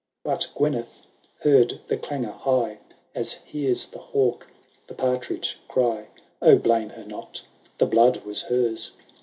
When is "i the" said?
7.43-7.85